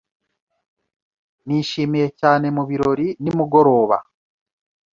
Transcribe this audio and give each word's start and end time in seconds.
Nishimiye 1.45 2.07
cyane 2.19 2.45
mu 2.55 2.63
birori 2.69 3.07
nimugoroba. 3.21 3.97